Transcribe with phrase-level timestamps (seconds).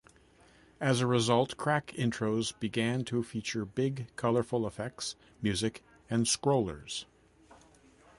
[0.79, 7.05] As a result, crack intros began to feature big colourful effects, music, and scrollers.